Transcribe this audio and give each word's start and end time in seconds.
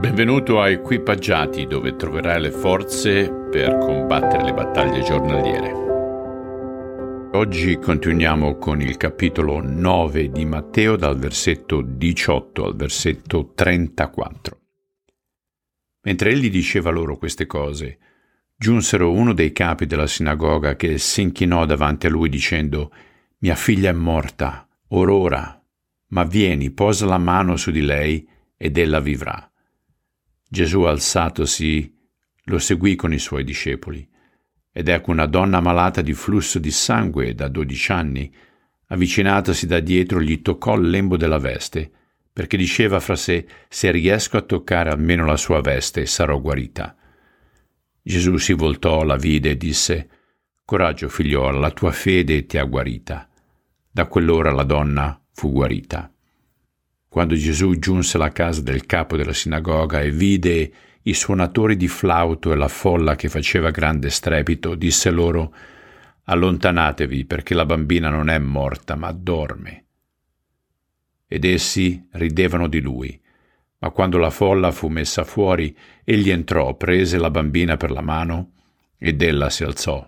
Benvenuto 0.00 0.60
a 0.60 0.68
Equipaggiati 0.68 1.66
dove 1.66 1.96
troverai 1.96 2.40
le 2.40 2.52
forze 2.52 3.28
per 3.50 3.78
combattere 3.78 4.44
le 4.44 4.54
battaglie 4.54 5.02
giornaliere. 5.02 5.72
Oggi 7.36 7.76
continuiamo 7.78 8.58
con 8.58 8.80
il 8.80 8.96
capitolo 8.96 9.60
9 9.60 10.30
di 10.30 10.44
Matteo 10.44 10.94
dal 10.94 11.18
versetto 11.18 11.80
18 11.82 12.64
al 12.64 12.76
versetto 12.76 13.50
34. 13.56 14.60
Mentre 16.02 16.30
egli 16.30 16.48
diceva 16.48 16.90
loro 16.90 17.16
queste 17.16 17.46
cose, 17.46 17.98
giunsero 18.56 19.10
uno 19.10 19.32
dei 19.32 19.50
capi 19.50 19.86
della 19.86 20.06
sinagoga 20.06 20.76
che 20.76 20.98
si 20.98 21.22
inchinò 21.22 21.66
davanti 21.66 22.06
a 22.06 22.10
lui 22.10 22.28
dicendo 22.28 22.92
Mia 23.38 23.56
figlia 23.56 23.90
è 23.90 23.94
morta, 23.94 24.68
or 24.90 25.10
ora, 25.10 25.60
ma 26.10 26.22
vieni, 26.22 26.70
posa 26.70 27.04
la 27.04 27.18
mano 27.18 27.56
su 27.56 27.72
di 27.72 27.80
lei 27.80 28.24
ed 28.56 28.78
ella 28.78 29.00
vivrà. 29.00 29.48
Gesù 30.50 30.82
alzatosi 30.82 31.94
lo 32.44 32.58
seguì 32.58 32.96
con 32.96 33.12
i 33.12 33.18
suoi 33.18 33.44
discepoli. 33.44 34.08
Ed 34.72 34.88
ecco 34.88 35.10
una 35.10 35.26
donna 35.26 35.60
malata 35.60 36.00
di 36.00 36.14
flusso 36.14 36.58
di 36.58 36.70
sangue 36.70 37.34
da 37.34 37.48
dodici 37.48 37.92
anni, 37.92 38.32
avvicinatasi 38.86 39.66
da 39.66 39.80
dietro, 39.80 40.22
gli 40.22 40.40
toccò 40.40 40.76
il 40.76 40.88
lembo 40.88 41.18
della 41.18 41.38
veste, 41.38 41.90
perché 42.32 42.56
diceva 42.56 42.98
fra 42.98 43.16
sé, 43.16 43.46
se 43.68 43.90
riesco 43.90 44.38
a 44.38 44.42
toccare 44.42 44.90
almeno 44.90 45.26
la 45.26 45.36
sua 45.36 45.60
veste, 45.60 46.06
sarò 46.06 46.40
guarita. 46.40 46.96
Gesù 48.00 48.38
si 48.38 48.54
voltò, 48.54 49.02
la 49.02 49.16
vide 49.16 49.50
e 49.50 49.56
disse, 49.58 50.08
Coraggio, 50.64 51.08
figliuola, 51.08 51.58
la 51.58 51.70
tua 51.72 51.90
fede 51.90 52.46
ti 52.46 52.56
ha 52.56 52.64
guarita. 52.64 53.28
Da 53.90 54.06
quell'ora 54.06 54.50
la 54.52 54.64
donna 54.64 55.20
fu 55.32 55.52
guarita. 55.52 56.10
Quando 57.08 57.34
Gesù 57.34 57.78
giunse 57.78 58.16
alla 58.16 58.30
casa 58.30 58.60
del 58.60 58.84
capo 58.84 59.16
della 59.16 59.32
sinagoga 59.32 60.00
e 60.00 60.10
vide 60.10 60.72
i 61.02 61.14
suonatori 61.14 61.76
di 61.76 61.88
flauto 61.88 62.52
e 62.52 62.56
la 62.56 62.68
folla 62.68 63.16
che 63.16 63.30
faceva 63.30 63.70
grande 63.70 64.10
strepito, 64.10 64.74
disse 64.74 65.10
loro 65.10 65.54
Allontanatevi 66.24 67.24
perché 67.24 67.54
la 67.54 67.64
bambina 67.64 68.10
non 68.10 68.28
è 68.28 68.38
morta, 68.38 68.94
ma 68.94 69.10
dorme. 69.12 69.86
Ed 71.26 71.44
essi 71.46 72.06
ridevano 72.12 72.68
di 72.68 72.80
lui. 72.80 73.18
Ma 73.78 73.90
quando 73.90 74.18
la 74.18 74.28
folla 74.28 74.70
fu 74.70 74.88
messa 74.88 75.24
fuori, 75.24 75.74
egli 76.04 76.28
entrò, 76.28 76.76
prese 76.76 77.16
la 77.16 77.30
bambina 77.30 77.78
per 77.78 77.90
la 77.90 78.02
mano 78.02 78.52
ed 78.98 79.22
ella 79.22 79.48
si 79.48 79.64
alzò. 79.64 80.06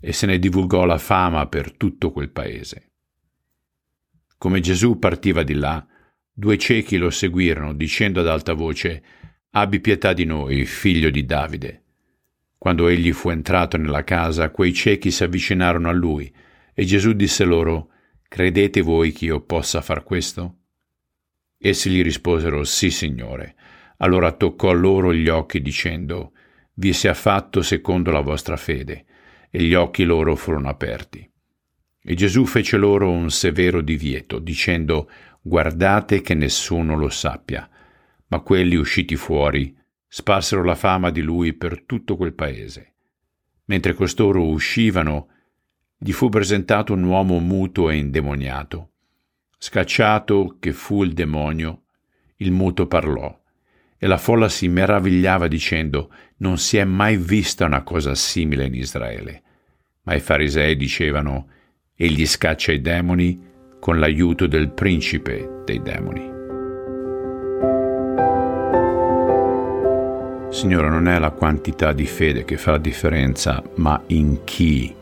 E 0.00 0.12
se 0.12 0.24
ne 0.24 0.38
divulgò 0.38 0.86
la 0.86 0.96
fama 0.96 1.46
per 1.48 1.76
tutto 1.76 2.10
quel 2.10 2.30
paese. 2.30 2.92
Come 4.38 4.60
Gesù 4.60 4.98
partiva 4.98 5.42
di 5.42 5.54
là, 5.54 5.86
due 6.40 6.56
ciechi 6.56 6.96
lo 6.96 7.10
seguirono, 7.10 7.74
dicendo 7.74 8.20
ad 8.20 8.26
alta 8.26 8.54
voce 8.54 9.02
Abbi 9.50 9.78
pietà 9.80 10.14
di 10.14 10.24
noi, 10.24 10.64
figlio 10.64 11.10
di 11.10 11.26
Davide. 11.26 11.82
Quando 12.56 12.88
egli 12.88 13.12
fu 13.12 13.28
entrato 13.28 13.76
nella 13.76 14.04
casa, 14.04 14.50
quei 14.50 14.72
ciechi 14.72 15.10
si 15.10 15.22
avvicinarono 15.22 15.90
a 15.90 15.92
lui, 15.92 16.32
e 16.72 16.84
Gesù 16.86 17.12
disse 17.12 17.44
loro 17.44 17.90
Credete 18.26 18.80
voi 18.80 19.12
che 19.12 19.26
io 19.26 19.42
possa 19.42 19.82
far 19.82 20.02
questo? 20.02 20.56
Essi 21.58 21.90
gli 21.90 22.02
risposero 22.02 22.64
Sì, 22.64 22.90
Signore. 22.90 23.54
Allora 23.98 24.32
toccò 24.32 24.72
loro 24.72 25.12
gli 25.12 25.28
occhi 25.28 25.60
dicendo 25.60 26.32
Vi 26.74 26.94
sia 26.94 27.12
fatto 27.12 27.60
secondo 27.60 28.10
la 28.10 28.20
vostra 28.20 28.56
fede. 28.56 29.04
E 29.50 29.62
gli 29.62 29.74
occhi 29.74 30.04
loro 30.04 30.36
furono 30.36 30.70
aperti. 30.70 31.28
E 32.02 32.14
Gesù 32.14 32.46
fece 32.46 32.78
loro 32.78 33.10
un 33.10 33.30
severo 33.30 33.82
divieto, 33.82 34.38
dicendo 34.38 35.10
Guardate 35.42 36.20
che 36.20 36.34
nessuno 36.34 36.96
lo 36.96 37.08
sappia. 37.08 37.68
Ma 38.28 38.40
quelli 38.40 38.76
usciti 38.76 39.16
fuori 39.16 39.76
sparsero 40.06 40.62
la 40.62 40.74
fama 40.74 41.10
di 41.10 41.22
lui 41.22 41.52
per 41.52 41.82
tutto 41.82 42.16
quel 42.16 42.34
paese. 42.34 42.94
Mentre 43.66 43.94
costoro 43.94 44.46
uscivano, 44.46 45.28
gli 45.96 46.12
fu 46.12 46.28
presentato 46.28 46.92
un 46.92 47.02
uomo 47.04 47.38
muto 47.38 47.90
e 47.90 47.96
indemoniato. 47.96 48.90
Scacciato 49.58 50.56
che 50.58 50.72
fu 50.72 51.04
il 51.04 51.12
demonio, 51.12 51.82
il 52.36 52.50
muto 52.50 52.86
parlò, 52.86 53.38
e 53.96 54.06
la 54.06 54.16
folla 54.16 54.48
si 54.48 54.68
meravigliava 54.68 55.46
dicendo 55.46 56.10
non 56.38 56.58
si 56.58 56.78
è 56.78 56.84
mai 56.84 57.16
vista 57.16 57.66
una 57.66 57.82
cosa 57.82 58.14
simile 58.14 58.64
in 58.66 58.74
Israele. 58.74 59.42
Ma 60.02 60.14
i 60.14 60.20
farisei 60.20 60.76
dicevano 60.76 61.48
egli 61.94 62.26
scaccia 62.26 62.72
i 62.72 62.80
demoni 62.80 63.48
con 63.80 63.98
l'aiuto 63.98 64.46
del 64.46 64.68
principe 64.68 65.62
dei 65.64 65.82
demoni. 65.82 66.30
Signore, 70.50 70.88
non 70.88 71.08
è 71.08 71.18
la 71.18 71.30
quantità 71.30 71.92
di 71.92 72.06
fede 72.06 72.44
che 72.44 72.58
fa 72.58 72.72
la 72.72 72.78
differenza, 72.78 73.62
ma 73.76 74.00
in 74.08 74.40
chi 74.44 74.94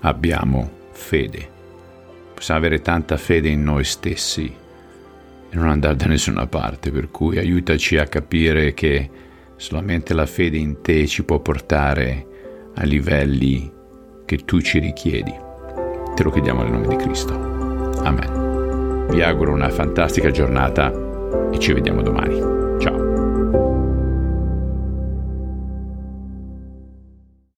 abbiamo 0.00 0.70
fede. 0.90 1.48
Possiamo 2.34 2.60
avere 2.60 2.80
tanta 2.80 3.16
fede 3.16 3.48
in 3.48 3.62
noi 3.62 3.84
stessi 3.84 4.52
e 5.50 5.56
non 5.56 5.68
andare 5.68 5.94
da 5.94 6.06
nessuna 6.06 6.46
parte, 6.46 6.90
per 6.90 7.10
cui 7.10 7.38
aiutaci 7.38 7.96
a 7.96 8.06
capire 8.06 8.74
che 8.74 9.08
solamente 9.56 10.14
la 10.14 10.26
fede 10.26 10.56
in 10.56 10.80
te 10.80 11.06
ci 11.06 11.22
può 11.22 11.38
portare 11.38 12.26
a 12.74 12.84
livelli 12.84 13.70
che 14.24 14.38
tu 14.38 14.60
ci 14.60 14.80
richiedi. 14.80 15.32
Te 16.14 16.22
lo 16.22 16.30
chiediamo 16.30 16.62
nel 16.62 16.72
nome 16.72 16.88
di 16.88 16.96
Cristo. 16.96 17.63
Amen. 18.02 19.06
Vi 19.10 19.22
auguro 19.22 19.52
una 19.52 19.68
fantastica 19.68 20.30
giornata 20.30 20.92
e 21.52 21.58
ci 21.58 21.72
vediamo 21.72 22.02
domani. 22.02 22.40
Ciao. 22.80 23.83